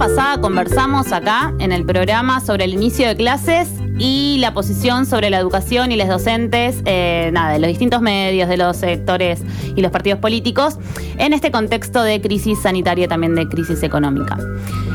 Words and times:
pasada 0.00 0.40
conversamos 0.40 1.12
acá 1.12 1.52
en 1.58 1.72
el 1.72 1.84
programa 1.84 2.40
sobre 2.40 2.64
el 2.64 2.72
inicio 2.72 3.06
de 3.06 3.16
clases 3.16 3.68
y 3.98 4.38
la 4.38 4.54
posición 4.54 5.04
sobre 5.04 5.28
la 5.28 5.36
educación 5.36 5.92
y 5.92 5.96
los 5.96 6.08
docentes, 6.08 6.80
eh, 6.86 7.28
nada, 7.34 7.52
de 7.52 7.58
los 7.58 7.68
distintos 7.68 8.00
medios, 8.00 8.48
de 8.48 8.56
los 8.56 8.78
sectores 8.78 9.42
y 9.76 9.82
los 9.82 9.92
partidos 9.92 10.18
políticos, 10.18 10.78
en 11.18 11.34
este 11.34 11.50
contexto 11.50 12.02
de 12.02 12.18
crisis 12.22 12.62
sanitaria 12.62 13.04
y 13.04 13.08
también 13.08 13.34
de 13.34 13.46
crisis 13.46 13.82
económica. 13.82 14.38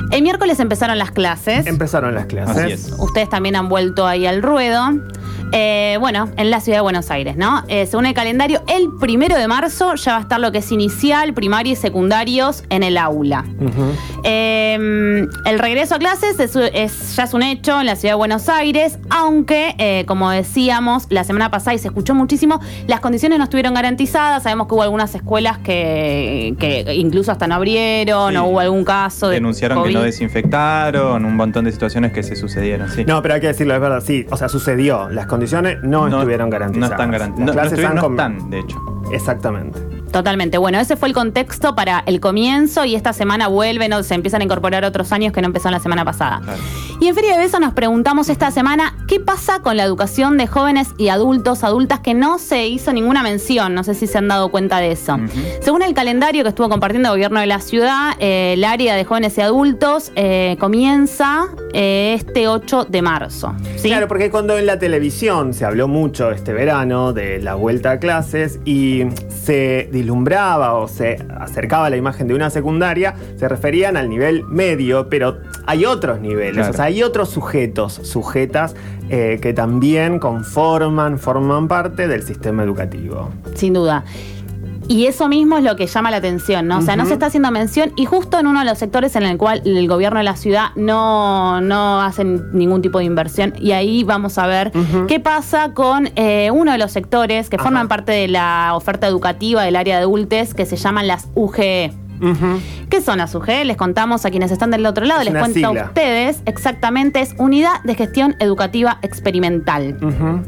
El 0.09 0.23
miércoles 0.23 0.59
empezaron 0.59 0.97
las 0.97 1.11
clases. 1.11 1.67
Empezaron 1.67 2.15
las 2.15 2.25
clases. 2.25 2.57
Así 2.57 2.71
es. 2.71 2.95
Ustedes 2.97 3.29
también 3.29 3.55
han 3.55 3.69
vuelto 3.69 4.07
ahí 4.07 4.25
al 4.25 4.41
ruedo. 4.41 4.89
Eh, 5.51 5.97
bueno, 5.99 6.29
en 6.37 6.49
la 6.49 6.59
ciudad 6.59 6.79
de 6.79 6.81
Buenos 6.81 7.11
Aires, 7.11 7.37
¿no? 7.37 7.63
Eh, 7.67 7.85
según 7.85 8.05
el 8.05 8.13
calendario, 8.13 8.61
el 8.67 8.89
primero 8.99 9.35
de 9.37 9.47
marzo 9.47 9.95
ya 9.95 10.13
va 10.13 10.17
a 10.17 10.21
estar 10.21 10.39
lo 10.39 10.51
que 10.51 10.57
es 10.57 10.71
inicial, 10.71 11.33
primaria 11.33 11.73
y 11.73 11.75
secundarios 11.75 12.63
en 12.69 12.83
el 12.83 12.97
aula. 12.97 13.45
Eh, 14.23 15.25
el 15.45 15.59
regreso 15.59 15.95
a 15.95 15.99
clases 15.99 16.39
es, 16.39 16.55
es- 16.55 17.15
ya 17.15 17.23
es 17.23 17.33
un 17.33 17.43
hecho 17.43 17.79
en 17.79 17.85
la 17.85 17.95
ciudad 17.95 18.13
de 18.13 18.17
Buenos 18.17 18.49
Aires, 18.49 18.97
aunque, 19.09 19.75
eh, 19.77 20.03
como 20.07 20.29
decíamos 20.31 21.05
la 21.09 21.23
semana 21.23 21.51
pasada 21.51 21.73
y 21.75 21.77
se 21.79 21.87
escuchó 21.87 22.15
muchísimo, 22.15 22.59
las 22.87 22.99
condiciones 22.99 23.37
no 23.37 23.43
estuvieron 23.43 23.73
garantizadas. 23.73 24.43
Sabemos 24.43 24.67
que 24.67 24.73
hubo 24.73 24.81
algunas 24.81 25.13
escuelas 25.15 25.59
que, 25.59 26.55
que 26.59 26.93
incluso 26.95 27.31
hasta 27.31 27.47
no 27.47 27.55
abrieron, 27.55 28.31
Sí. 28.33 28.37
o 28.37 28.43
hubo 28.45 28.59
algún 28.59 28.83
caso 28.83 29.27
de. 29.29 29.35
Denunciaron 29.35 29.83
que 29.83 29.91
no 29.91 30.01
desinfectaron, 30.01 31.23
un 31.25 31.35
montón 31.35 31.65
de 31.65 31.71
situaciones 31.71 32.11
que 32.11 32.23
se 32.23 32.35
sucedieron, 32.35 32.89
sí. 32.89 33.05
No, 33.05 33.21
pero 33.21 33.35
hay 33.35 33.41
que 33.41 33.47
decirlo, 33.47 33.75
es 33.75 33.81
verdad, 33.81 34.01
sí. 34.05 34.25
O 34.31 34.37
sea, 34.37 34.49
sucedió. 34.49 35.09
Las 35.09 35.27
condiciones 35.35 35.77
no, 35.83 36.07
estuvieron 36.07 36.49
garantizadas. 36.49 36.89
No 36.89 36.95
están 36.95 37.11
garantizadas. 37.11 37.55
Las 37.55 37.55
No, 37.55 37.61
no 37.61 37.69
clases 37.69 37.85
han 37.85 37.95
no 37.95 38.01
com- 38.01 38.13
están, 38.13 38.49
de 38.49 38.59
hecho. 38.59 38.77
Exactamente. 39.11 39.94
Totalmente. 40.15 40.57
Bueno, 40.57 40.79
ese 40.79 40.95
fue 40.95 41.09
el 41.09 41.13
contexto 41.13 41.75
para 41.75 42.01
el 42.05 42.21
comienzo 42.21 42.85
y 42.85 42.95
esta 42.95 43.11
semana 43.11 43.49
vuelven 43.49 43.91
o 43.91 44.01
se 44.01 44.13
empiezan 44.13 44.39
a 44.39 44.45
incorporar 44.45 44.85
otros 44.85 45.11
años 45.11 45.33
que 45.33 45.41
no 45.41 45.47
empezaron 45.47 45.73
la 45.73 45.81
semana 45.81 46.05
pasada. 46.05 46.39
Claro. 46.41 46.61
Y 47.01 47.09
en 47.09 47.15
Feria 47.15 47.33
de 47.33 47.39
Beso 47.39 47.59
nos 47.59 47.73
preguntamos 47.73 48.29
esta 48.29 48.49
semana 48.49 48.95
qué 49.09 49.19
pasa 49.19 49.59
con 49.59 49.75
la 49.75 49.83
educación 49.83 50.37
de 50.37 50.47
jóvenes 50.47 50.87
y 50.97 51.09
adultos, 51.09 51.65
adultas 51.65 51.99
que 51.99 52.13
no 52.13 52.39
se 52.39 52.67
hizo 52.67 52.93
ninguna 52.93 53.23
mención. 53.23 53.75
No 53.75 53.83
sé 53.83 53.93
si 53.93 54.07
se 54.07 54.17
han 54.17 54.29
dado 54.29 54.49
cuenta 54.49 54.79
de 54.79 54.93
eso. 54.93 55.17
Según 55.59 55.81
el 55.81 55.93
calendario 55.93 56.43
que 56.43 56.49
estuvo 56.49 56.69
compartiendo 56.69 57.09
el 57.09 57.15
gobierno 57.15 57.41
de 57.41 57.47
la 57.47 57.59
ciudad, 57.59 58.13
eh, 58.19 58.53
el 58.53 58.63
área 58.63 58.95
de 58.95 59.03
jóvenes 59.03 59.37
y 59.37 59.41
adultos 59.41 60.13
eh, 60.15 60.55
comienza 60.61 61.47
eh, 61.73 62.13
este 62.17 62.47
8 62.47 62.85
de 62.85 63.01
marzo. 63.01 63.53
¿sí? 63.75 63.89
Claro, 63.89 64.07
porque 64.07 64.31
cuando 64.31 64.57
en 64.57 64.65
la 64.65 64.79
televisión 64.79 65.53
se 65.53 65.65
habló 65.65 65.89
mucho 65.89 66.31
este 66.31 66.53
verano 66.53 67.11
de 67.11 67.41
la 67.41 67.55
vuelta 67.55 67.91
a 67.91 67.99
clases 67.99 68.59
y 68.63 69.03
se 69.27 69.89
dislumbraba 70.05 70.75
o 70.75 70.87
se 70.87 71.17
acercaba 71.39 71.89
la 71.89 71.97
imagen 71.97 72.27
de 72.27 72.35
una 72.35 72.49
secundaria, 72.51 73.15
se 73.37 73.47
referían 73.49 73.97
al 73.97 74.07
nivel 74.07 74.43
medio, 74.43 75.09
pero 75.09 75.37
hay 75.65 75.85
otros 75.85 76.19
niveles, 76.19 76.53
Claro. 76.57 76.71
o 76.71 76.73
sea, 76.73 76.85
hay 76.85 77.01
otros 77.01 77.29
sujetos, 77.29 77.93
sujetas 78.03 78.75
eh, 79.09 79.39
que 79.41 79.53
también 79.53 80.19
conforman, 80.19 81.17
forman 81.17 81.67
parte 81.67 82.07
del 82.07 82.21
sistema 82.23 82.63
educativo. 82.63 83.29
Sin 83.55 83.73
duda. 83.73 84.03
Y 84.87 85.05
eso 85.07 85.27
mismo 85.27 85.57
es 85.57 85.63
lo 85.63 85.75
que 85.75 85.87
llama 85.87 86.11
la 86.11 86.17
atención, 86.17 86.67
¿no? 86.67 86.77
O 86.79 86.81
sea, 86.81 86.95
no 86.95 87.05
se 87.05 87.13
está 87.13 87.25
haciendo 87.27 87.49
mención 87.51 87.91
y 87.95 88.05
justo 88.05 88.39
en 88.39 88.47
uno 88.47 88.59
de 88.59 88.65
los 88.65 88.77
sectores 88.77 89.15
en 89.15 89.23
el 89.23 89.37
cual 89.37 89.61
el 89.65 89.87
gobierno 89.87 90.19
de 90.19 90.23
la 90.25 90.35
ciudad 90.35 90.67
no, 90.75 91.59
no 91.61 92.01
hace 92.01 92.23
ningún 92.23 92.81
tipo 92.81 92.99
de 92.99 93.05
inversión. 93.05 93.53
Y 93.59 93.71
ahí 93.71 94.03
vamos 94.03 94.37
a 94.37 94.47
ver 94.47 94.71
qué 95.07 95.19
pasa 95.19 95.73
con 95.73 96.09
eh, 96.15 96.51
uno 96.53 96.71
de 96.71 96.77
los 96.77 96.91
sectores 96.91 97.49
que 97.49 97.55
Ajá. 97.55 97.63
forman 97.65 97.87
parte 97.87 98.11
de 98.11 98.27
la 98.27 98.73
oferta 98.75 99.07
educativa 99.07 99.63
del 99.63 99.75
área 99.75 99.97
de 99.97 100.03
adultos 100.03 100.53
que 100.53 100.65
se 100.65 100.75
llaman 100.77 101.07
las 101.07 101.27
UGE. 101.35 101.91
¿Qué 102.89 103.01
son 103.01 103.17
las 103.17 103.35
UGE? 103.35 103.65
Les 103.65 103.75
contamos 103.75 104.25
a 104.25 104.29
quienes 104.31 104.49
están 104.51 104.71
del 104.71 104.85
otro 104.85 105.03
lado, 105.05 105.21
Es 105.21 105.25
les 105.31 105.37
cuento 105.37 105.67
sigla. 105.69 105.81
a 105.81 105.85
ustedes. 105.87 106.41
Exactamente, 106.45 107.19
es 107.19 107.35
Unidad 107.37 107.81
de 107.83 107.93
Gestión 107.95 108.35
Educativa 108.39 108.99
Experimental. 109.01 109.97
Ujú. 110.01 110.41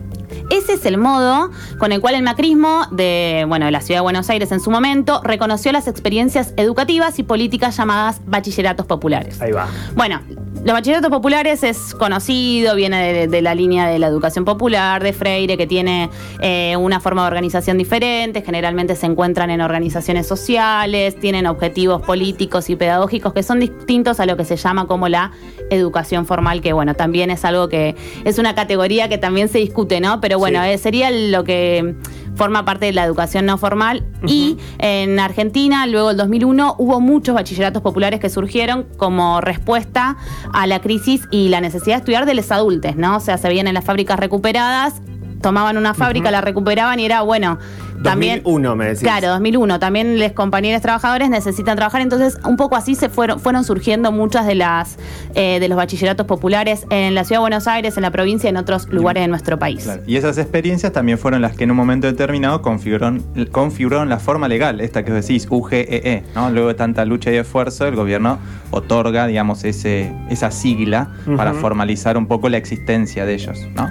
Ese 0.49 0.73
es 0.73 0.85
el 0.85 0.97
modo 0.97 1.51
con 1.77 1.91
el 1.91 1.99
cual 1.99 2.15
el 2.15 2.23
macrismo 2.23 2.87
de, 2.91 3.45
bueno, 3.47 3.65
de 3.65 3.71
la 3.71 3.81
ciudad 3.81 3.99
de 3.99 4.03
Buenos 4.03 4.29
Aires 4.29 4.51
en 4.51 4.59
su 4.59 4.71
momento 4.71 5.21
reconoció 5.23 5.71
las 5.71 5.87
experiencias 5.87 6.53
educativas 6.55 7.19
y 7.19 7.23
políticas 7.23 7.75
llamadas 7.75 8.21
bachilleratos 8.25 8.85
populares. 8.85 9.41
Ahí 9.41 9.51
va. 9.51 9.67
Bueno, 9.95 10.21
los 10.67 10.73
bachilleratos 10.73 11.09
populares 11.09 11.63
es 11.63 11.95
conocido, 11.95 12.75
viene 12.75 13.13
de, 13.13 13.27
de 13.29 13.41
la 13.41 13.55
línea 13.55 13.87
de 13.87 13.99
la 13.99 14.07
educación 14.07 14.43
popular, 14.43 15.01
de 15.01 15.13
Freire, 15.13 15.55
que 15.55 15.65
tiene 15.65 16.09
eh, 16.41 16.75
una 16.75 16.99
forma 16.99 17.21
de 17.21 17.27
organización 17.27 17.77
diferente, 17.77 18.41
generalmente 18.41 18.97
se 18.97 19.05
encuentran 19.05 19.49
en 19.49 19.61
organizaciones 19.61 20.27
sociales, 20.27 21.17
tienen 21.21 21.47
objetivos 21.47 22.01
políticos 22.01 22.69
y 22.69 22.75
pedagógicos 22.75 23.31
que 23.31 23.43
son 23.43 23.61
distintos 23.61 24.19
a 24.19 24.25
lo 24.25 24.35
que 24.35 24.43
se 24.43 24.57
llama 24.57 24.87
como 24.87 25.07
la 25.07 25.31
educación 25.69 26.25
formal, 26.25 26.59
que 26.59 26.73
bueno, 26.73 26.95
también 26.95 27.31
es 27.31 27.45
algo 27.45 27.69
que 27.69 27.95
es 28.25 28.37
una 28.37 28.53
categoría 28.53 29.07
que 29.07 29.17
también 29.17 29.47
se 29.47 29.59
discute, 29.59 30.01
¿no? 30.01 30.19
Pero 30.19 30.37
bueno, 30.37 30.61
Sí. 30.63 30.69
eh, 30.71 30.77
sería 30.77 31.11
lo 31.11 31.45
que 31.45 31.95
forma 32.37 32.63
parte 32.63 32.85
de 32.85 32.93
la 32.93 33.03
educación 33.03 33.45
no 33.45 33.57
formal. 33.57 34.05
Y 34.25 34.57
en 34.77 35.19
Argentina, 35.19 35.85
luego 35.87 36.09
del 36.09 36.17
2001, 36.17 36.75
hubo 36.77 37.01
muchos 37.01 37.35
bachilleratos 37.35 37.81
populares 37.81 38.19
que 38.19 38.29
surgieron 38.29 38.87
como 38.97 39.41
respuesta 39.41 40.15
a 40.53 40.67
la 40.67 40.79
crisis 40.79 41.27
y 41.31 41.49
la 41.49 41.59
necesidad 41.59 41.95
de 41.95 41.99
estudiar 41.99 42.25
de 42.25 42.35
los 42.35 42.51
adultos, 42.51 42.95
¿no? 42.95 43.17
O 43.17 43.19
sea, 43.19 43.37
se 43.37 43.47
veían 43.47 43.67
en 43.67 43.73
las 43.73 43.83
fábricas 43.83 44.19
recuperadas, 44.19 45.01
tomaban 45.41 45.77
una 45.77 45.93
fábrica, 45.93 46.31
la 46.31 46.41
recuperaban 46.41 46.99
y 46.99 47.05
era, 47.05 47.21
bueno, 47.21 47.57
también... 48.03 48.41
2001 48.43 48.75
me 48.75 48.85
decís. 48.85 49.01
Claro, 49.01 49.29
2001. 49.29 49.79
También 49.79 50.19
los 50.19 50.31
compañeros 50.33 50.81
trabajadores 50.81 51.29
necesitan 51.29 51.75
trabajar. 51.75 52.01
Entonces, 52.01 52.37
un 52.45 52.57
poco 52.57 52.75
así 52.75 52.95
se 52.95 53.09
fueron, 53.09 53.39
fueron 53.39 53.63
surgiendo 53.63 54.11
muchas 54.11 54.45
de 54.45 54.55
las 54.55 54.97
eh, 55.35 55.59
de 55.59 55.67
los 55.67 55.77
bachilleratos 55.77 56.25
populares 56.25 56.85
en 56.89 57.15
la 57.15 57.23
ciudad 57.23 57.39
de 57.39 57.41
Buenos 57.41 57.67
Aires, 57.67 57.97
en 57.97 58.03
la 58.03 58.11
provincia 58.11 58.47
y 58.47 58.51
en 58.51 58.57
otros 58.57 58.87
lugares 58.89 59.23
de 59.23 59.27
nuestro 59.27 59.59
país. 59.59 59.83
Claro. 59.83 60.03
Y 60.07 60.15
esas 60.15 60.37
experiencias 60.37 60.91
también 60.91 61.17
fueron 61.17 61.41
las 61.41 61.55
que 61.55 61.63
en 61.63 61.71
un 61.71 61.77
momento 61.77 62.07
determinado 62.07 62.61
configuraron, 62.61 63.23
configuraron 63.51 64.09
la 64.09 64.19
forma 64.19 64.47
legal, 64.47 64.81
esta 64.81 65.03
que 65.03 65.11
os 65.11 65.25
decís, 65.25 65.47
UGEE, 65.49 65.85
E, 65.89 66.23
¿no? 66.35 66.49
Luego 66.49 66.69
de 66.69 66.73
tanta 66.73 67.05
lucha 67.05 67.31
y 67.31 67.35
esfuerzo, 67.35 67.85
el 67.87 67.95
gobierno 67.95 68.39
otorga, 68.71 69.27
digamos, 69.27 69.63
ese, 69.63 70.11
esa 70.29 70.51
sigla 70.51 71.11
para 71.35 71.53
formalizar 71.53 72.17
un 72.17 72.27
poco 72.27 72.49
la 72.49 72.57
existencia 72.57 73.25
de 73.25 73.33
ellos, 73.33 73.59
¿no? 73.75 73.89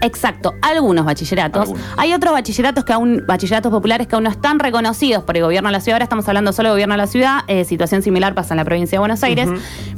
Exacto, 0.00 0.54
algunos 0.62 1.04
bachilleratos. 1.04 1.62
Algunos. 1.62 1.82
Hay 1.96 2.12
otros 2.14 2.32
bachilleratos 2.32 2.84
que 2.84 2.92
aún, 2.92 3.24
bachilleratos 3.26 3.70
populares 3.72 4.06
que 4.06 4.14
aún 4.14 4.24
no 4.24 4.30
están 4.30 4.58
reconocidos 4.58 5.24
por 5.24 5.36
el 5.36 5.42
gobierno 5.42 5.68
de 5.68 5.72
la 5.72 5.80
ciudad. 5.80 5.96
Ahora 5.96 6.04
estamos 6.04 6.26
hablando 6.28 6.52
solo 6.52 6.68
del 6.70 6.74
gobierno 6.76 6.94
de 6.94 6.98
la 6.98 7.06
ciudad. 7.06 7.40
eh, 7.48 7.64
situación 7.64 8.02
similar 8.02 8.34
pasa 8.34 8.54
en 8.54 8.58
la 8.58 8.64
provincia 8.64 8.96
de 8.96 9.00
Buenos 9.00 9.22
Aires. 9.22 9.48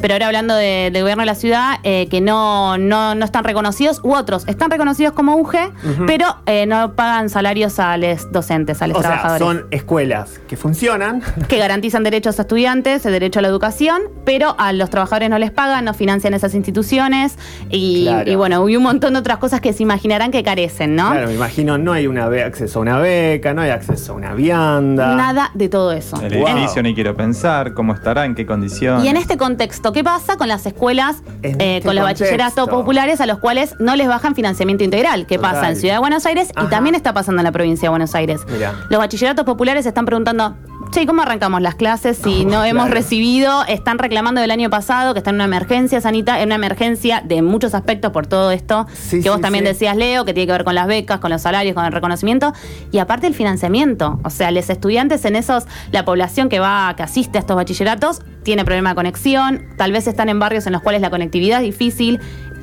Pero 0.01 0.15
ahora 0.15 0.27
hablando 0.27 0.55
de- 0.55 0.91
gobierno 1.01 1.23
de 1.23 1.27
la 1.27 1.35
ciudad, 1.35 1.79
eh, 1.83 2.09
que 2.11 2.21
no, 2.21 2.77
no, 2.79 3.15
no 3.15 3.25
están 3.25 3.45
reconocidos, 3.45 4.01
u 4.05 4.13
otros 4.15 4.47
están 4.49 4.71
reconocidos 4.71 5.13
como 5.15 5.37
UGE, 5.37 5.71
pero 6.07 6.37
eh, 6.47 6.67
no 6.67 6.95
pagan 6.95 7.29
salarios 7.31 7.79
a 7.79 7.97
los 7.97 8.31
docentes, 8.33 8.83
a 8.83 8.87
los 8.87 8.99
O 8.99 9.01
sea, 9.01 9.11
trabajadores. 9.13 9.47
son 9.47 9.67
escuelas 9.71 10.41
que 10.49 10.57
funcionan. 10.57 11.23
que 11.49 11.59
garantizan 11.59 12.03
derechos 12.05 12.39
a 12.39 12.43
estudiantes, 12.43 13.05
el 13.07 13.13
derecho 13.13 13.39
a 13.39 13.43
la 13.43 13.49
educación, 13.49 14.03
pero 14.25 14.55
a 14.59 14.73
los 14.73 14.91
trabajadores 14.91 15.31
no 15.31 15.39
les 15.39 15.51
pagan, 15.51 15.85
no 15.85 15.95
financian 15.95 16.35
esas 16.35 16.55
instituciones 16.55 17.37
y, 17.71 18.05
Claro. 18.05 18.31
y 18.31 18.35
bueno, 18.35 18.69
y 18.69 18.77
un 18.77 18.83
montón 18.83 19.15
de 19.15 19.21
otras 19.21 19.39
cosas 19.39 19.61
que 19.61 19.73
se 19.73 19.83
imaginarán 19.95 20.31
que 20.31 20.43
carecen, 20.45 20.95
¿no? 20.95 21.11
Claro, 21.11 21.27
me 21.29 21.35
imagino, 21.35 21.77
no 21.77 21.93
hay 21.93 22.07
una 22.07 22.29
be- 22.29 22.45
acceso 22.45 22.79
a 22.79 22.83
una 22.83 22.99
beca, 22.99 23.53
no 23.55 23.63
hay 23.63 23.71
acceso 23.71 24.13
a 24.13 24.15
una 24.17 24.35
vianda. 24.35 25.17
Nada 25.17 25.51
de 25.55 25.69
todo 25.69 25.91
eso. 25.93 26.21
El 26.23 26.39
Wow. 26.39 26.49
edificio 26.49 26.83
ni 26.83 26.95
quiero 26.95 27.17
pensar, 27.17 27.75
cómo 27.75 27.93
estará, 27.95 28.25
en 28.25 28.35
qué 28.37 28.47
condiciones. 28.47 29.05
Y 29.05 29.09
en 29.09 29.17
este 29.17 29.37
contexto, 29.37 29.93
¿qué 29.93 30.05
pasa 30.05 30.37
con 30.37 30.47
las 30.49 30.65
escuelas, 30.65 31.23
eh, 31.43 31.51
este 31.59 31.83
con 31.87 31.97
los 31.97 32.05
contexto. 32.05 32.25
bachilleratos 32.25 32.69
populares 32.69 33.21
a 33.21 33.27
los 33.27 33.39
cuales 33.41 33.75
no 33.81 33.97
les 33.97 34.07
bajan 34.07 34.35
financiamiento 34.37 34.85
integral? 34.85 35.27
¿Qué 35.27 35.37
Total. 35.37 35.55
pasa 35.55 35.69
en 35.71 35.77
Ciudad 35.77 35.95
de 35.95 36.01
Buenos 36.01 36.25
Aires 36.27 36.53
Ajá. 36.55 36.67
y 36.67 36.71
también 36.71 36.95
está 36.95 37.13
pasando 37.13 37.41
en 37.41 37.45
la 37.45 37.53
provincia 37.53 37.87
de 37.87 37.91
Buenos 37.91 38.15
Aires? 38.15 38.41
Mirá. 38.49 38.75
Los 38.91 38.99
bachilleratos 39.01 39.45
populares 39.45 39.87
están 39.87 40.05
preguntando, 40.07 40.55
che, 40.91 41.07
¿cómo 41.07 41.23
arrancamos 41.23 41.63
las 41.63 41.75
clases 41.75 42.19
si 42.19 42.45
no 42.47 42.65
hemos 42.65 42.85
claro. 42.85 42.95
recibido? 42.95 43.65
Están 43.67 43.99
reclamando 43.99 44.41
del 44.41 44.51
año 44.51 44.71
pasado 44.71 45.13
que 45.15 45.19
está 45.19 45.31
en 45.31 45.37
una 45.37 45.45
emergencia 45.45 46.01
sanitaria, 46.01 46.43
en 46.43 46.49
una 46.49 46.57
emergencia 46.57 47.23
de 47.25 47.43
muchos 47.43 47.75
aspectos 47.75 48.13
por 48.13 48.27
todo 48.27 48.51
esto 48.51 48.87
Sí, 48.93 49.23
que 49.23 49.31
vos 49.31 49.41
también 49.41 49.65
sí. 49.65 49.69
decías, 49.69 49.97
Leo, 49.97 50.25
que 50.25 50.35
tiene 50.35 50.47
que 50.47 50.53
ver 50.53 50.65
con 50.65 50.75
las 50.75 50.87
becas, 50.87 51.21
con 51.21 51.31
los 51.31 51.43
salarios, 51.43 51.75
con 51.75 51.85
el 51.85 51.93
reconocimiento 51.93 52.53
y 52.91 52.99
aparte 52.99 53.27
el 53.27 53.35
financiamiento. 53.35 54.21
O 54.25 54.31
sea, 54.31 54.51
los 54.51 54.69
estudiantes 54.71 55.25
en 55.25 55.37
esos, 55.37 55.65
la 55.93 56.05
población 56.05 56.49
que 56.49 56.61
va, 56.61 56.95
que 56.97 57.03
asiste 57.03 57.39
a 57.39 57.41
estos 57.41 57.57
bachilleratos, 57.57 58.23
tiene 58.43 58.65
problema 58.65 58.91
de 58.91 58.95
conexión, 58.97 59.67
tal 59.77 59.93
vez 59.93 60.07
están 60.07 60.29
en 60.29 60.39
barrios 60.39 60.67
en 60.67 60.73
los 60.73 60.83
cuales 60.83 61.03
la 61.03 61.11
conectividad 61.11 61.61
es 61.61 61.67
difícil. 61.67 62.21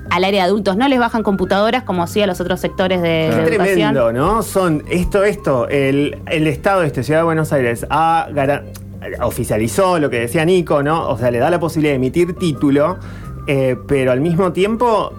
Al 0.09 0.23
área 0.23 0.43
de 0.43 0.49
adultos 0.49 0.77
no 0.77 0.87
les 0.87 0.99
bajan 0.99 1.23
computadoras 1.23 1.83
como 1.83 2.07
sí 2.07 2.21
a 2.21 2.27
los 2.27 2.39
otros 2.39 2.59
sectores 2.59 3.01
de, 3.01 3.07
de 3.07 3.29
Qué 3.29 3.55
educación. 3.55 3.75
tremendo, 3.75 4.11
¿no? 4.13 4.41
Son 4.43 4.83
esto, 4.89 5.23
esto, 5.23 5.67
el, 5.67 6.17
el 6.27 6.47
Estado 6.47 6.81
de 6.81 6.87
esta 6.87 7.03
ciudad 7.03 7.19
de 7.21 7.25
Buenos 7.25 7.51
Aires 7.53 7.85
ha 7.89 8.27
oficializó 9.21 9.99
lo 9.99 10.09
que 10.09 10.19
decía 10.19 10.43
Nico, 10.45 10.83
¿no? 10.83 11.07
O 11.09 11.17
sea, 11.17 11.31
le 11.31 11.39
da 11.39 11.49
la 11.49 11.59
posibilidad 11.59 11.91
de 11.91 11.97
emitir 11.97 12.33
título, 12.35 12.97
eh, 13.47 13.77
pero 13.87 14.11
al 14.11 14.21
mismo 14.21 14.51
tiempo 14.53 15.13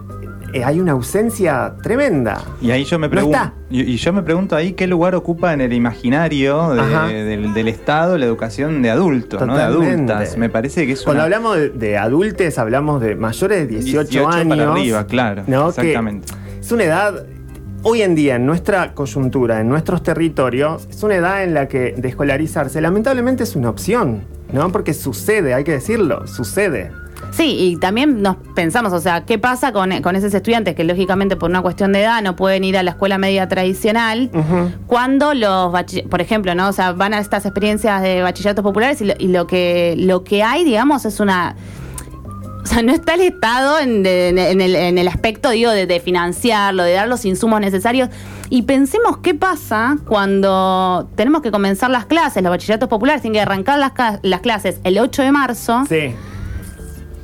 eh, 0.52 0.64
hay 0.64 0.80
una 0.80 0.92
ausencia 0.92 1.74
tremenda. 1.82 2.42
Y 2.60 2.70
ahí 2.70 2.84
yo 2.84 2.98
me 2.98 3.08
pregunto, 3.08 3.38
y, 3.70 3.82
y 3.82 3.96
yo 3.96 4.12
me 4.12 4.22
pregunto 4.22 4.56
ahí 4.56 4.72
qué 4.72 4.86
lugar 4.86 5.14
ocupa 5.14 5.52
en 5.52 5.60
el 5.60 5.72
imaginario 5.72 6.70
de- 6.74 7.24
del, 7.24 7.52
del 7.54 7.68
Estado 7.68 8.16
la 8.18 8.24
educación 8.26 8.80
de 8.82 8.90
adultos, 8.90 9.44
¿no? 9.46 9.56
de 9.56 9.62
adultas. 9.62 10.36
Me 10.36 10.48
parece 10.48 10.86
que 10.86 10.92
es 10.92 11.02
Cuando 11.02 11.18
una- 11.20 11.24
hablamos 11.24 11.56
de, 11.56 11.68
de 11.70 11.98
adultos, 11.98 12.58
hablamos 12.58 13.00
de 13.00 13.14
mayores 13.14 13.58
de 13.60 13.66
18, 13.66 14.08
18 14.10 14.28
años. 14.28 14.56
para 14.56 14.72
arriba, 14.72 15.06
claro, 15.06 15.42
¿no? 15.46 15.64
Que 15.72 15.80
exactamente. 15.80 16.28
es 16.60 16.72
una 16.72 16.84
edad, 16.84 17.26
hoy 17.82 18.02
en 18.02 18.14
día, 18.14 18.36
en 18.36 18.46
nuestra 18.46 18.94
coyuntura, 18.94 19.60
en 19.60 19.68
nuestros 19.68 20.02
territorios, 20.02 20.86
es 20.90 21.02
una 21.02 21.16
edad 21.16 21.44
en 21.44 21.54
la 21.54 21.68
que 21.68 21.94
descolarizarse 21.96 22.80
lamentablemente 22.80 23.42
es 23.44 23.54
una 23.54 23.70
opción, 23.70 24.22
¿no? 24.52 24.70
Porque 24.72 24.94
sucede, 24.94 25.54
hay 25.54 25.64
que 25.64 25.72
decirlo, 25.72 26.26
sucede. 26.26 26.90
Sí, 27.30 27.56
y 27.58 27.76
también 27.76 28.20
nos 28.22 28.36
pensamos, 28.54 28.92
o 28.92 29.00
sea, 29.00 29.24
¿qué 29.24 29.38
pasa 29.38 29.72
con, 29.72 29.90
con 30.02 30.16
esos 30.16 30.34
estudiantes 30.34 30.74
que 30.74 30.82
lógicamente 30.82 31.36
por 31.36 31.50
una 31.50 31.62
cuestión 31.62 31.92
de 31.92 32.00
edad 32.02 32.20
no 32.22 32.34
pueden 32.34 32.64
ir 32.64 32.76
a 32.76 32.82
la 32.82 32.90
escuela 32.92 33.16
media 33.18 33.46
tradicional? 33.48 34.30
Cuando 34.86 35.34
los, 35.34 35.72
por 36.10 36.20
ejemplo, 36.20 36.54
¿no? 36.54 36.68
O 36.68 36.72
sea, 36.72 36.92
van 36.92 37.14
a 37.14 37.18
estas 37.18 37.44
experiencias 37.46 38.02
de 38.02 38.22
bachilleratos 38.22 38.62
populares 38.64 39.00
y 39.02 39.04
lo, 39.04 39.14
y 39.18 39.28
lo 39.28 39.46
que 39.46 39.94
lo 39.98 40.24
que 40.24 40.42
hay, 40.42 40.64
digamos, 40.64 41.04
es 41.04 41.20
una 41.20 41.54
o 42.62 42.66
sea, 42.66 42.82
no 42.82 42.92
está 42.92 43.14
el 43.14 43.20
Estado 43.22 43.78
en, 43.78 44.02
de- 44.02 44.28
en 44.50 44.60
el, 44.60 44.74
en 44.74 44.98
el 44.98 45.08
aspecto, 45.08 45.48
digo, 45.50 45.70
de, 45.70 45.86
de 45.86 46.00
financiarlo, 46.00 46.82
de 46.82 46.92
dar 46.92 47.08
los 47.08 47.24
insumos 47.24 47.60
necesarios. 47.60 48.10
Y 48.50 48.62
pensemos 48.62 49.18
qué 49.18 49.34
pasa 49.34 49.96
cuando 50.06 51.08
tenemos 51.14 51.40
que 51.42 51.50
comenzar 51.50 51.88
las 51.90 52.04
clases, 52.06 52.42
los 52.42 52.50
bachilleratos 52.50 52.88
populares, 52.88 53.22
tienen 53.22 53.34
que 53.34 53.40
arrancar 53.42 53.78
las, 53.78 53.92
las 54.22 54.40
clases 54.40 54.80
el 54.84 54.98
8 54.98 55.22
de 55.22 55.32
marzo 55.32 55.84
Sí. 55.88 56.14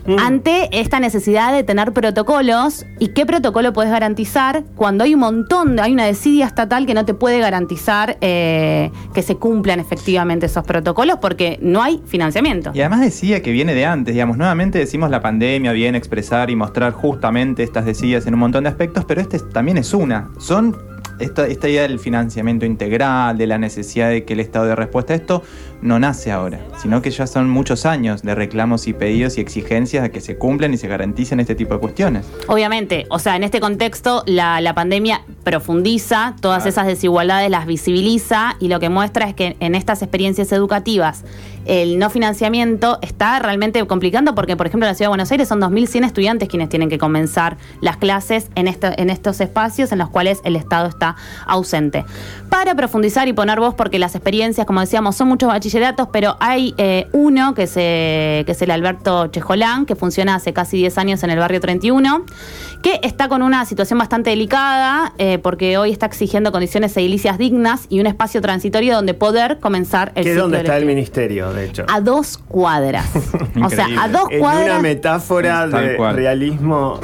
Mm. 0.07 0.19
ante 0.19 0.69
esta 0.79 1.01
necesidad 1.01 1.53
de 1.53 1.63
tener 1.65 1.93
protocolos 1.93 2.85
y 2.99 3.09
qué 3.09 3.25
protocolo 3.25 3.73
puedes 3.73 3.91
garantizar 3.91 4.65
cuando 4.77 5.05
hay 5.05 5.15
un 5.15 5.21
montón, 5.21 5.77
de- 5.77 5.83
hay 5.83 5.93
una 5.93 6.05
desidia 6.05 6.47
estatal 6.47 6.85
que 6.87 6.93
no 6.95 7.05
te 7.05 7.15
puede 7.15 7.39
garantizar 7.39 8.19
eh, 8.21 8.91
que 9.15 9.23
se 9.23 9.37
cumplan 9.37 9.81
efectivamente 9.81 10.47
esos 10.47 10.65
protocolos 10.65 11.19
porque 11.21 11.59
no 11.63 11.83
hay 11.83 12.03
financiamiento. 12.07 12.71
Y 12.75 12.81
además 12.81 13.01
decía 13.01 13.43
que 13.43 13.51
viene 13.53 13.75
de 13.75 13.87
antes, 13.87 14.15
digamos, 14.15 14.37
nuevamente 14.37 14.79
decimos 14.79 15.11
la 15.11 15.21
pandemia, 15.23 15.73
viene 15.73 15.97
expresar 15.97 16.51
y 16.51 16.57
mostrar 16.57 16.93
justamente 16.93 17.63
estas 17.63 17.85
decidas 17.87 18.27
en 18.27 18.35
un 18.35 18.41
montón 18.41 18.65
de 18.65 18.71
aspectos, 18.71 19.05
pero 19.07 19.21
este 19.21 19.39
también 19.39 19.79
es 19.79 19.95
una. 19.95 20.29
Son 20.39 20.77
esta, 21.21 21.47
esta 21.47 21.69
idea 21.69 21.83
del 21.83 21.99
financiamiento 22.01 22.67
integral, 22.67 23.39
de 23.39 23.47
la 23.47 23.57
necesidad 23.57 24.09
de 24.11 24.25
que 24.25 24.33
el 24.33 24.41
Estado 24.41 24.67
dé 24.67 24.75
respuesta 24.75 25.13
a 25.13 25.17
esto, 25.17 25.43
no 25.85 25.99
nace 25.99 26.33
ahora, 26.33 26.61
sino 26.81 27.03
que 27.03 27.11
ya 27.11 27.27
son 27.27 27.49
muchos 27.51 27.85
años 27.85 28.23
de 28.23 28.35
reclamos 28.35 28.89
y 28.89 28.95
pedidos 28.95 29.37
y 29.37 29.43
exigencias 29.43 30.03
de 30.03 30.11
que 30.11 30.21
se 30.23 30.37
cumplan 30.39 30.73
y 30.73 30.79
se 30.79 30.89
garanticen 30.89 31.41
este 31.41 31.55
tipo 31.55 31.75
de 31.75 31.81
cuestiones. 31.81 32.25
Obviamente, 32.49 33.05
o 33.11 33.19
sea, 33.19 33.37
en 33.37 33.45
este 33.45 33.61
contexto 33.61 34.23
la, 34.27 34.61
la 34.63 34.75
pandemia 34.75 35.21
profundiza 35.45 36.35
todas 36.41 36.67
esas 36.67 36.87
desigualdades, 36.87 37.51
las 37.51 37.67
visibiliza 37.67 38.57
y 38.61 38.69
lo 38.69 38.81
que 38.81 38.89
muestra 38.89 39.29
es 39.29 39.35
que 39.35 39.57
en 39.61 39.75
estas 39.75 40.03
experiencias 40.03 40.53
educativas 40.53 41.23
el 41.67 41.99
no 41.99 42.11
financiamiento 42.11 42.99
está 43.01 43.39
realmente 43.39 43.87
complicando 43.87 44.35
porque, 44.35 44.55
por 44.57 44.67
ejemplo, 44.67 44.87
en 44.87 44.91
la 44.91 44.95
Ciudad 44.95 45.07
de 45.07 45.11
Buenos 45.11 45.31
Aires 45.33 45.49
son 45.49 45.61
2.100 45.63 46.05
estudiantes 46.05 46.49
quienes 46.51 46.69
tienen 46.69 46.91
que 46.91 46.99
comenzar 46.99 47.57
las 47.81 47.97
clases 47.97 48.49
en, 48.55 48.69
esto- 48.69 48.91
en 48.97 49.09
estos 49.09 49.41
espacios 49.41 49.91
en 49.93 49.99
los 49.99 50.11
cuales 50.11 50.41
el 50.45 50.57
Estado 50.57 50.89
está 50.89 51.17
ausente. 51.47 52.05
Para 52.51 52.75
profundizar 52.75 53.29
y 53.29 53.33
poner 53.33 53.61
voz, 53.61 53.75
porque 53.75 53.99
las 53.99 54.15
experiencias, 54.15 54.67
como 54.67 54.81
decíamos, 54.81 55.17
son 55.17 55.29
muchos 55.29 55.51
bachilleratos, 55.75 56.09
pero 56.13 56.37
hay 56.39 56.73
eh, 56.79 57.09
uno 57.13 57.55
que, 57.55 57.67
se, 57.67 58.45
que 58.47 58.53
es 58.53 58.63
el 58.63 58.71
Alberto 58.71 59.27
Chejolán, 59.27 59.87
que 59.87 59.97
funciona 59.97 60.37
hace 60.37 60.53
casi 60.53 60.77
10 60.77 60.99
años 60.99 61.23
en 61.25 61.31
el 61.31 61.39
barrio 61.39 61.61
31, 61.61 62.25
que 62.81 63.01
está 63.03 63.29
con 63.29 63.43
una 63.43 63.65
situación 63.65 63.99
bastante 63.99 64.31
delicada, 64.31 65.15
eh, 65.19 65.39
porque 65.39 65.77
hoy 65.77 65.91
está 65.91 66.07
exigiendo 66.07 66.53
condiciones 66.53 66.97
edilicias 66.97 67.39
dignas 67.39 67.87
y 67.89 67.99
un 67.99 68.07
espacio 68.07 68.41
transitorio 68.41 68.95
donde 68.95 69.15
poder 69.15 69.59
comenzar 69.59 70.13
el 70.15 70.25
Que 70.25 70.31
es 70.31 70.37
donde 70.37 70.59
está 70.59 70.77
el 70.77 70.87
ministerio, 70.87 71.53
de 71.53 71.67
hecho. 71.67 71.87
A 71.89 72.01
dos 72.01 72.39
cuadras. 72.39 73.11
o 73.63 73.71
sea, 73.71 73.89
a 73.99 74.09
dos 74.09 74.29
en 74.31 74.41
una 74.41 74.41
cuadras. 74.41 74.83
metáfora 74.83 75.67
de 75.67 75.97
cual. 75.97 76.15
realismo. 76.15 77.01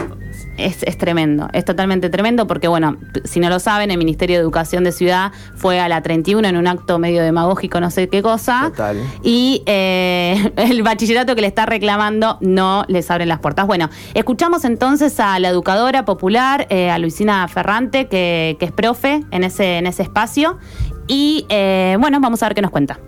Es, 0.61 0.83
es 0.83 0.99
tremendo, 0.99 1.49
es 1.53 1.65
totalmente 1.65 2.11
tremendo 2.11 2.47
porque, 2.47 2.69
bueno, 2.69 2.97
si 3.25 3.41
no 3.41 3.49
lo 3.49 3.59
saben, 3.61 3.91
el 3.91 3.99
Ministerio 3.99 4.37
de 4.37 4.43
Educación 4.43 4.85
de 4.85 4.93
Ciudad 4.93 5.33
fue 5.55 5.81
a 5.81 5.89
la 5.89 6.03
31 6.03 6.47
en 6.47 6.57
un 6.57 6.67
acto 6.67 6.99
medio 6.99 7.23
demagógico, 7.23 7.81
no 7.81 7.91
sé 7.91 8.09
qué 8.09 8.23
cosa. 8.23 8.69
Total. 8.71 8.99
Y 9.23 9.63
eh, 9.67 10.53
el 10.57 10.83
bachillerato 10.83 11.35
que 11.35 11.41
le 11.41 11.47
está 11.47 11.67
reclamando 11.67 12.39
no 12.41 12.85
les 12.89 13.11
abren 13.11 13.29
las 13.29 13.41
puertas. 13.41 13.67
Bueno, 13.67 13.91
escuchamos 14.15 14.65
entonces 14.65 15.19
a 15.21 15.39
la 15.39 15.49
educadora 15.49 16.05
popular, 16.05 16.67
eh, 16.71 16.91
a 16.91 16.99
Luisina 16.99 17.47
Ferrante, 17.49 18.09
que, 18.09 18.57
que 18.59 18.67
es 18.67 18.73
profe 18.73 19.25
en 19.31 19.45
ese, 19.45 19.79
en 19.79 19.87
ese 19.87 20.03
espacio. 20.03 20.59
Y 21.07 21.47
eh, 21.49 21.97
bueno, 21.99 22.21
vamos 22.21 22.43
a 22.43 22.47
ver 22.47 22.55
qué 22.55 22.63
nos 22.63 22.71
cuenta. 22.71 23.01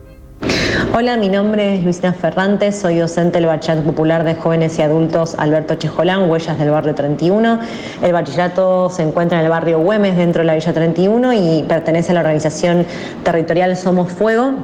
Hola, 0.95 1.17
mi 1.17 1.29
nombre 1.29 1.77
es 1.77 1.85
Luisina 1.85 2.13
Ferrante, 2.13 2.71
soy 2.71 2.99
docente 2.99 3.39
del 3.39 3.47
Bachillerato 3.47 3.87
Popular 3.87 4.25
de 4.25 4.35
Jóvenes 4.35 4.79
y 4.79 4.83
Adultos 4.83 5.35
Alberto 5.39 5.75
Chejolán, 5.77 6.29
Huellas 6.29 6.59
del 6.59 6.71
Barrio 6.71 6.95
31. 6.95 7.61
El 8.03 8.13
bachillerato 8.13 8.91
se 8.91 9.03
encuentra 9.03 9.39
en 9.39 9.45
el 9.45 9.51
barrio 9.51 9.79
Güemes, 9.81 10.17
dentro 10.17 10.41
de 10.43 10.47
la 10.47 10.55
Villa 10.55 10.73
31, 10.73 11.33
y 11.33 11.65
pertenece 11.67 12.11
a 12.13 12.15
la 12.15 12.21
organización 12.21 12.85
territorial 13.25 13.77
Somos 13.77 14.13
Fuego 14.13 14.55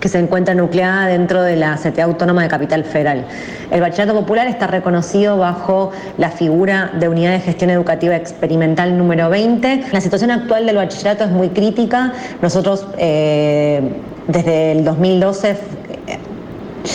que 0.00 0.08
se 0.08 0.18
encuentra 0.18 0.54
nucleada 0.54 1.06
dentro 1.06 1.42
de 1.42 1.56
la 1.56 1.76
CTA 1.76 2.04
Autónoma 2.04 2.42
de 2.42 2.48
Capital 2.48 2.84
Federal. 2.84 3.24
El 3.70 3.80
Bachillerato 3.80 4.18
Popular 4.18 4.46
está 4.46 4.66
reconocido 4.66 5.36
bajo 5.36 5.92
la 6.18 6.30
figura 6.30 6.90
de 6.98 7.08
Unidad 7.08 7.32
de 7.32 7.40
Gestión 7.40 7.70
Educativa 7.70 8.16
Experimental 8.16 8.96
número 8.96 9.28
20. 9.30 9.84
La 9.92 10.00
situación 10.00 10.30
actual 10.30 10.66
del 10.66 10.76
bachillerato 10.76 11.24
es 11.24 11.30
muy 11.30 11.50
crítica. 11.50 12.12
Nosotros 12.40 12.86
eh, 12.98 13.92
desde 14.30 14.72
el 14.72 14.84
2012 14.84 15.56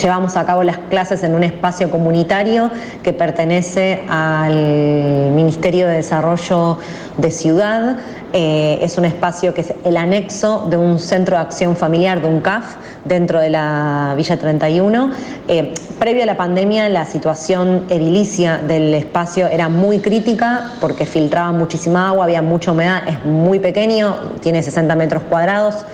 llevamos 0.02 0.36
a 0.36 0.44
cabo 0.44 0.62
las 0.62 0.78
clases 0.78 1.22
en 1.22 1.34
un 1.34 1.44
espacio 1.44 1.90
comunitario 1.90 2.70
que 3.02 3.12
pertenece 3.12 4.02
al 4.08 5.30
Ministerio 5.32 5.86
de 5.86 5.94
Desarrollo 5.94 6.78
de 7.16 7.30
Ciudad. 7.30 7.98
Eh, 8.32 8.78
es 8.82 8.98
un 8.98 9.04
espacio 9.04 9.54
que 9.54 9.60
es 9.60 9.74
el 9.84 9.96
anexo 9.96 10.66
de 10.68 10.76
un 10.76 10.98
centro 10.98 11.36
de 11.36 11.42
acción 11.42 11.76
familiar, 11.76 12.20
de 12.20 12.28
un 12.28 12.40
CAF, 12.40 12.76
dentro 13.04 13.38
de 13.38 13.50
la 13.50 14.14
Villa 14.16 14.36
31. 14.36 15.10
Eh, 15.48 15.72
previo 15.98 16.22
a 16.24 16.26
la 16.26 16.36
pandemia, 16.36 16.88
la 16.88 17.04
situación 17.04 17.84
edilicia 17.88 18.58
del 18.58 18.92
espacio 18.94 19.46
era 19.46 19.68
muy 19.68 20.00
crítica 20.00 20.72
porque 20.80 21.06
filtraba 21.06 21.52
muchísima 21.52 22.08
agua, 22.08 22.24
había 22.24 22.42
mucha 22.42 22.72
humedad, 22.72 23.02
es 23.06 23.24
muy 23.24 23.60
pequeño, 23.60 24.16
tiene 24.40 24.62
60 24.62 24.94
metros 24.96 25.22
cuadrados 25.28 25.84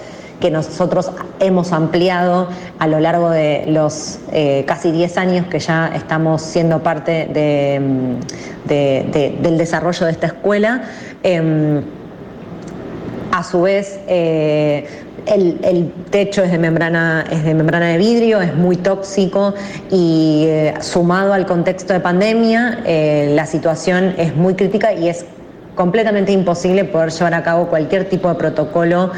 que 0.42 0.50
nosotros 0.50 1.12
hemos 1.38 1.72
ampliado 1.72 2.48
a 2.80 2.88
lo 2.88 2.98
largo 2.98 3.30
de 3.30 3.64
los 3.68 4.18
eh, 4.32 4.64
casi 4.66 4.90
10 4.90 5.16
años 5.16 5.46
que 5.46 5.60
ya 5.60 5.92
estamos 5.94 6.42
siendo 6.42 6.82
parte 6.82 7.28
mm, 7.80 8.68
de- 8.68 9.06
de- 9.12 9.38
del 9.40 9.56
desarrollo 9.56 10.04
de 10.04 10.12
esta 10.12 10.26
escuela. 10.26 10.82
Em, 11.22 11.80
a 13.30 13.42
su 13.44 13.62
vez, 13.62 14.00
eh, 14.08 14.86
el, 15.26 15.92
techo 16.10 16.42
es 16.42 16.50
de, 16.50 16.58
membrana, 16.58 17.24
es 17.30 17.44
de 17.44 17.54
membrana 17.54 17.86
de 17.86 17.96
vidrio, 17.98 18.40
es 18.40 18.54
muy 18.54 18.76
tóxico 18.76 19.54
y 19.90 20.44
eh, 20.48 20.74
sumado 20.80 21.32
al 21.32 21.46
contexto 21.46 21.92
de 21.92 22.00
pandemia, 22.00 22.80
la 22.84 23.46
situación 23.46 24.14
es 24.18 24.34
muy 24.34 24.54
crítica 24.54 24.92
y 24.92 25.08
es 25.08 25.24
completamente 25.76 26.32
imposible 26.32 26.84
poder 26.84 27.10
llevar 27.12 27.32
a 27.34 27.42
cabo 27.42 27.68
cualquier 27.68 28.04
tipo 28.08 28.28
de 28.28 28.34
protocolo 28.34 29.12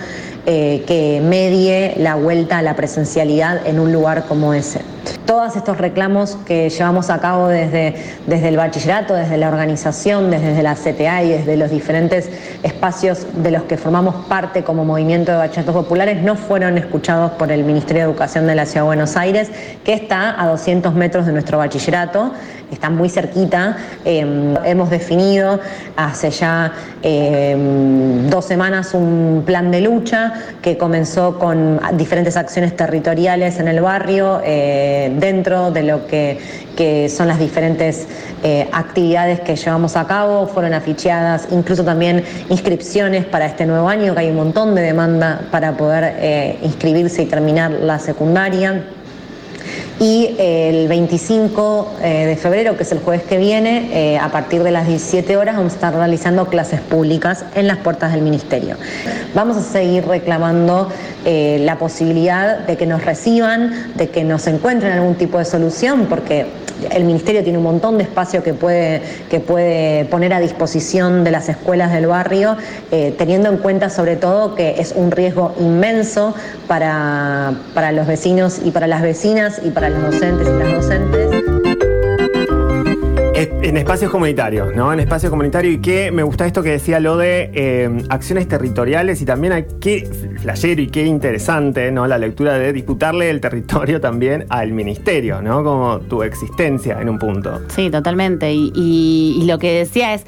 eh, 0.46 0.84
que 0.86 1.22
medie 1.22 1.94
la 1.96 2.16
vuelta 2.16 2.58
a 2.58 2.62
la 2.62 2.76
presencialidad 2.76 3.66
en 3.66 3.80
un 3.80 3.92
lugar 3.92 4.24
como 4.26 4.52
ese. 4.52 4.82
Todos 5.26 5.56
estos 5.56 5.78
reclamos 5.78 6.36
que 6.46 6.68
llevamos 6.68 7.08
a 7.08 7.18
cabo 7.18 7.48
desde, 7.48 7.94
desde 8.26 8.48
el 8.48 8.56
bachillerato, 8.58 9.14
desde 9.14 9.38
la 9.38 9.48
organización, 9.48 10.30
desde 10.30 10.62
la 10.62 10.74
CTA 10.74 11.22
y 11.22 11.30
desde 11.30 11.56
los 11.56 11.70
diferentes 11.70 12.28
espacios 12.62 13.26
de 13.34 13.50
los 13.50 13.62
que 13.62 13.78
formamos 13.78 14.26
parte 14.26 14.64
como 14.64 14.84
movimiento 14.84 15.32
de 15.32 15.38
bachilleratos 15.38 15.74
populares 15.74 16.22
no 16.22 16.36
fueron 16.36 16.76
escuchados 16.76 17.32
por 17.32 17.50
el 17.50 17.64
Ministerio 17.64 18.02
de 18.02 18.10
Educación 18.10 18.46
de 18.46 18.54
la 18.54 18.66
Ciudad 18.66 18.82
de 18.82 18.86
Buenos 18.86 19.16
Aires, 19.16 19.50
que 19.82 19.94
está 19.94 20.40
a 20.40 20.46
200 20.48 20.94
metros 20.94 21.24
de 21.26 21.32
nuestro 21.32 21.58
bachillerato, 21.58 22.32
está 22.70 22.90
muy 22.90 23.08
cerquita. 23.08 23.76
Eh, 24.04 24.54
hemos 24.64 24.90
definido 24.90 25.60
hace 25.96 26.30
ya 26.30 26.72
eh, 27.02 27.56
dos 28.30 28.44
semanas 28.44 28.94
un 28.94 29.42
plan 29.46 29.70
de 29.70 29.80
lucha 29.80 30.34
que 30.62 30.76
comenzó 30.76 31.38
con 31.38 31.80
diferentes 31.96 32.36
acciones 32.36 32.76
territoriales 32.76 33.58
en 33.58 33.68
el 33.68 33.80
barrio, 33.80 34.40
eh, 34.44 35.12
dentro 35.18 35.70
de 35.70 35.82
lo 35.82 36.06
que, 36.06 36.38
que 36.76 37.08
son 37.08 37.28
las 37.28 37.38
diferentes 37.38 38.06
eh, 38.42 38.68
actividades 38.72 39.40
que 39.40 39.56
llevamos 39.56 39.96
a 39.96 40.06
cabo. 40.06 40.46
Fueron 40.46 40.74
aficheadas 40.74 41.48
incluso 41.50 41.84
también 41.84 42.24
inscripciones 42.48 43.24
para 43.24 43.46
este 43.46 43.66
nuevo 43.66 43.88
año, 43.88 44.14
que 44.14 44.20
hay 44.20 44.30
un 44.30 44.36
montón 44.36 44.74
de 44.74 44.82
demanda 44.82 45.40
para 45.50 45.76
poder 45.76 46.16
eh, 46.18 46.58
inscribirse 46.62 47.22
y 47.22 47.26
terminar 47.26 47.70
la 47.70 47.98
secundaria. 47.98 48.82
Y 50.00 50.34
el 50.38 50.88
25 50.88 51.92
eh, 52.02 52.26
de 52.26 52.36
febrero, 52.36 52.76
que 52.76 52.82
es 52.82 52.90
el 52.90 52.98
jueves 52.98 53.22
que 53.22 53.38
viene, 53.38 54.14
eh, 54.14 54.18
a 54.18 54.28
partir 54.30 54.64
de 54.64 54.72
las 54.72 54.88
17 54.88 55.36
horas 55.36 55.56
vamos 55.56 55.72
a 55.72 55.76
estar 55.76 55.94
realizando 55.94 56.46
clases 56.46 56.80
públicas 56.80 57.44
en 57.54 57.68
las 57.68 57.78
puertas 57.78 58.12
del 58.12 58.22
Ministerio. 58.22 58.76
Vamos 59.34 59.56
a 59.56 59.62
seguir 59.62 60.04
reclamando 60.06 60.88
eh, 61.24 61.58
la 61.60 61.78
posibilidad 61.78 62.58
de 62.58 62.76
que 62.76 62.86
nos 62.86 63.04
reciban, 63.04 63.92
de 63.94 64.08
que 64.08 64.24
nos 64.24 64.46
encuentren 64.48 64.92
algún 64.92 65.14
tipo 65.14 65.38
de 65.38 65.44
solución, 65.44 66.06
porque 66.06 66.46
el 66.90 67.04
Ministerio 67.04 67.42
tiene 67.42 67.58
un 67.58 67.64
montón 67.64 67.98
de 67.98 68.04
espacio 68.04 68.42
que 68.42 68.54
puede, 68.54 69.02
que 69.30 69.40
puede 69.40 70.04
poner 70.06 70.32
a 70.32 70.40
disposición 70.40 71.24
de 71.24 71.30
las 71.30 71.48
escuelas 71.48 71.92
del 71.92 72.06
barrio, 72.06 72.56
eh, 72.90 73.14
teniendo 73.16 73.48
en 73.48 73.58
cuenta 73.58 73.90
sobre 73.90 74.16
todo 74.16 74.54
que 74.54 74.76
es 74.78 74.92
un 74.96 75.10
riesgo 75.10 75.54
inmenso 75.58 76.34
para, 76.66 77.54
para 77.74 77.92
los 77.92 78.06
vecinos 78.06 78.60
y 78.64 78.70
para 78.70 78.86
las 78.86 79.02
vecinas 79.02 79.60
y 79.64 79.70
para 79.70 79.88
los 79.88 80.02
docentes 80.02 80.48
y 80.48 80.58
las 80.58 80.72
docentes 80.72 81.53
en 83.34 83.76
espacios 83.76 84.10
comunitarios, 84.10 84.74
¿no? 84.74 84.92
En 84.92 85.00
espacios 85.00 85.30
comunitarios 85.30 85.74
y 85.74 85.78
que 85.78 86.12
me 86.12 86.22
gusta 86.22 86.46
esto 86.46 86.62
que 86.62 86.70
decía 86.70 87.00
lo 87.00 87.16
de 87.16 87.50
eh, 87.52 87.90
acciones 88.08 88.46
territoriales 88.46 89.20
y 89.20 89.24
también 89.24 89.52
hay 89.52 89.66
qué 89.80 90.08
flashero 90.40 90.80
y 90.80 90.86
qué 90.86 91.04
interesante, 91.04 91.90
¿no? 91.90 92.06
La 92.06 92.18
lectura 92.18 92.54
de 92.54 92.72
disputarle 92.72 93.30
el 93.30 93.40
territorio 93.40 94.00
también 94.00 94.46
al 94.50 94.72
ministerio, 94.72 95.42
¿no? 95.42 95.64
Como 95.64 95.98
tu 96.00 96.22
existencia 96.22 97.00
en 97.00 97.08
un 97.08 97.18
punto. 97.18 97.60
Sí, 97.68 97.90
totalmente. 97.90 98.52
y 98.52 99.42
lo 99.46 99.58
que 99.58 99.72
decía 99.72 100.14
es, 100.14 100.24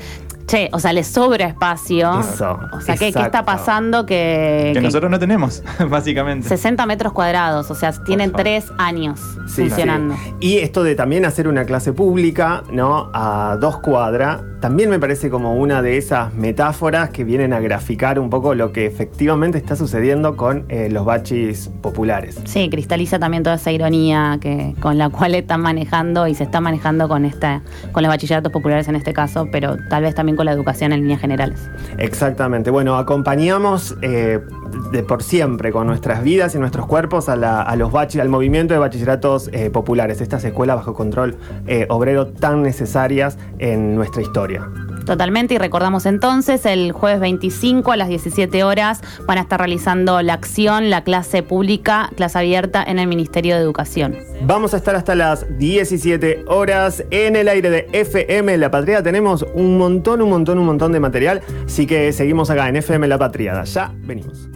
che, 0.47 0.69
o 0.73 0.79
sea, 0.79 0.93
le 0.93 1.05
sobra 1.05 1.47
espacio. 1.47 2.21
Eso, 2.21 2.59
o 2.73 2.81
sea, 2.81 2.97
¿qué, 2.97 3.09
está 3.09 3.45
pasando 3.45 4.07
que, 4.07 4.71
que, 4.75 4.81
nosotros 4.81 5.11
no 5.11 5.19
tenemos, 5.19 5.62
básicamente? 5.88 6.49
60 6.49 6.87
metros 6.87 7.12
cuadrados, 7.12 7.71
o 7.71 7.75
sea, 7.75 7.93
tienen 8.05 8.33
tres 8.33 8.73
años 8.79 9.21
funcionando. 9.49 10.17
Y 10.41 10.59
esto 10.59 10.83
de 10.83 10.95
también 10.95 11.25
hacer 11.25 11.49
una 11.49 11.65
clase 11.65 11.93
pública, 11.93 12.62
¿no? 12.71 13.11
A 13.12 13.57
dos 13.61 13.79
cuadras, 13.79 14.43
también 14.61 14.91
me 14.91 14.99
parece 14.99 15.31
como 15.31 15.55
una 15.57 15.83
de 15.83 15.97
esas 15.97 16.35
metáforas 16.35 17.11
que 17.11 17.25
vienen 17.25 17.53
a 17.53 17.61
graficar 17.61 18.19
un 18.19 18.31
poco 18.31 18.55
lo 18.55 18.73
que 18.73 18.87
efectivamente 18.87 19.59
está 19.59 19.76
sucediendo 19.76 20.37
con 20.37 20.65
eh, 20.69 20.88
los 20.91 21.05
bachis 21.05 21.71
populares. 21.83 22.41
Sí, 22.45 22.69
cristaliza 22.71 23.19
también 23.19 23.43
toda 23.43 23.57
esa 23.57 23.71
ironía 23.71 24.38
que, 24.41 24.75
con 24.81 24.99
la 24.99 25.11
cual 25.11 25.35
están 25.35 25.61
manejando 25.61 26.26
y 26.26 26.35
se 26.35 26.45
está 26.45 26.61
manejando 26.61 27.09
con 27.09 27.25
esta, 27.25 27.62
con 27.93 28.03
los 28.03 28.11
bachilleratos 28.11 28.53
populares 28.53 28.88
en 28.88 28.97
este 28.97 29.12
caso, 29.12 29.47
pero 29.53 29.76
tal 29.88 30.03
vez 30.03 30.15
también 30.15 30.36
con 30.37 30.47
la 30.47 30.52
educación 30.52 30.93
en 30.93 31.00
líneas 31.00 31.21
generales. 31.21 31.69
Exactamente. 31.99 32.71
Bueno, 32.71 32.97
acompañamos 32.97 33.97
eh, 34.02 34.40
de 34.93 35.02
por 35.02 35.23
siempre 35.23 35.73
con 35.73 35.87
nuestras 35.87 36.23
vidas 36.23 36.55
y 36.55 36.59
nuestros 36.59 36.87
cuerpos 36.87 37.28
a, 37.28 37.76
los 37.76 37.93
al 37.97 38.28
movimiento 38.28 38.75
de 38.75 38.81
bachilleratos 38.81 39.49
eh, 39.52 39.71
populares, 39.71 40.21
estas 40.21 40.45
escuelas 40.45 40.76
bajo 40.76 40.95
control 40.95 41.37
eh, 41.66 41.87
obrero 41.88 42.28
tan 42.28 42.62
necesarias 42.62 43.38
en 43.59 43.95
nuestra 43.95 44.23
historia. 44.23 44.69
Totalmente, 45.07 45.55
y 45.55 45.59
recordamos 45.59 46.05
entonces, 46.05 46.67
el 46.67 46.91
jueves 46.91 47.21
25 47.21 47.93
a 47.93 47.97
las 47.97 48.09
17 48.09 48.65
horas 48.65 49.01
van 49.25 49.39
a 49.39 49.43
estar 49.43 49.61
realizando 49.61 50.21
la 50.21 50.35
acción, 50.35 50.91
la 50.91 51.05
clase 51.05 51.45
pública, 51.45 52.11
clase 52.17 52.39
abierta 52.39 52.83
en 52.83 52.99
el 52.99 53.07
Ministerio 53.07 53.55
de 53.55 53.63
Educación. 53.63 54.17
Vamos 54.43 54.75
a 54.75 54.79
estar 54.79 54.97
hasta 54.97 55.15
las 55.15 55.47
17 55.59 56.45
horas 56.49 57.05
en 57.11 57.37
el 57.37 57.49
aire 57.49 57.71
de 57.71 57.89
FM 57.93 58.59
La 58.59 58.71
Patria. 58.73 59.01
Tenemos 59.01 59.47
un 59.55 59.79
montón, 59.79 60.23
un 60.23 60.31
montón, 60.31 60.59
un 60.59 60.67
montón 60.67 60.91
de 60.91 60.99
material, 60.99 61.41
así 61.65 61.87
que 61.87 62.13
seguimos 62.13 62.51
acá 62.51 62.69
en 62.69 62.75
FM 62.75 63.07
La 63.07 63.17
Patria. 63.17 63.63
Ya 63.63 63.93
venimos. 64.03 64.56